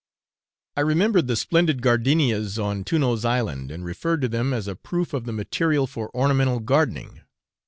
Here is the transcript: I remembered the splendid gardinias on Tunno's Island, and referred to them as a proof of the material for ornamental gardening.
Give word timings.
I 0.75 0.81
remembered 0.81 1.27
the 1.27 1.35
splendid 1.35 1.83
gardinias 1.83 2.57
on 2.57 2.83
Tunno's 2.83 3.23
Island, 3.23 3.69
and 3.69 3.85
referred 3.85 4.21
to 4.23 4.27
them 4.27 4.51
as 4.51 4.67
a 4.67 4.75
proof 4.75 5.13
of 5.13 5.25
the 5.25 5.31
material 5.31 5.85
for 5.85 6.09
ornamental 6.15 6.59
gardening. 6.59 7.21